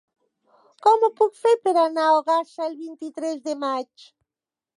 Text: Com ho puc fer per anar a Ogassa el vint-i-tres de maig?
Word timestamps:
Com 0.85 1.03
ho 1.07 1.09
puc 1.19 1.37
fer 1.41 1.53
per 1.67 1.73
anar 1.83 2.07
a 2.07 2.15
Ogassa 2.23 2.67
el 2.69 2.75
vint-i-tres 2.81 3.45
de 3.51 3.57
maig? 3.67 4.11